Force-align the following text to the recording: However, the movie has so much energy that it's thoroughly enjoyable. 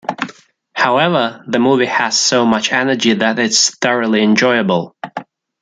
However, 0.73 1.43
the 1.45 1.59
movie 1.59 1.85
has 1.85 2.19
so 2.19 2.43
much 2.43 2.73
energy 2.73 3.13
that 3.13 3.37
it's 3.37 3.75
thoroughly 3.77 4.23
enjoyable. 4.23 4.95